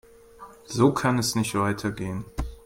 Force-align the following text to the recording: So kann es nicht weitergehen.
So 0.65 0.91
kann 0.95 1.19
es 1.19 1.35
nicht 1.35 1.53
weitergehen. 1.53 2.25